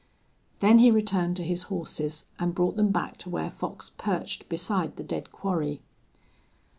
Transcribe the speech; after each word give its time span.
Then 0.61 0.79
he 0.79 0.89
returned 0.89 1.35
to 1.37 1.43
his 1.43 1.61
horses, 1.69 2.25
and 2.39 2.55
brought 2.55 2.75
them 2.75 2.89
back 2.89 3.17
to 3.19 3.29
where 3.29 3.51
Fox 3.51 3.91
perched 3.99 4.49
beside 4.49 4.95
the 4.95 5.03
dead 5.03 5.31
quarry. 5.31 5.79